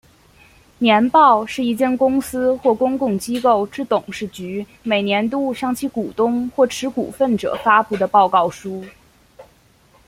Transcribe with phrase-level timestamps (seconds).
[0.79, 8.83] 年报是一间公司或公共机构之董事局每年度向其股东或持份者发布的报告书。